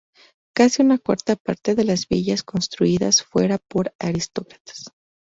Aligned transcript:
Casi 0.55 0.81
una 0.81 0.97
cuarta 0.97 1.35
parte 1.35 1.75
de 1.75 1.83
las 1.83 2.07
villas 2.07 2.41
construidas 2.41 3.21
fuera 3.21 3.59
por 3.59 3.93
aristócratas. 3.99 4.87